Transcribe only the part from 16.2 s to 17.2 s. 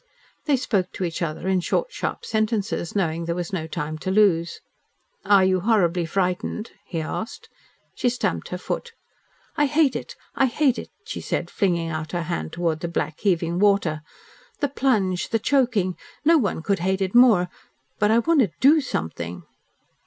No one could hate it